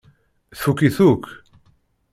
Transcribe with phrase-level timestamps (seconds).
[0.55, 1.25] Tfukk-it akk.